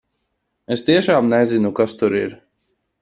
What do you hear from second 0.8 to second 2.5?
tiešām nezinu, kas tur ir!